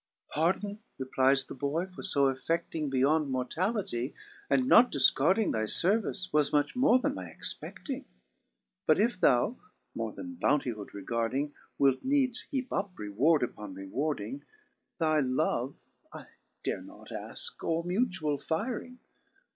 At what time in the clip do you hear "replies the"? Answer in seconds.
0.97-1.53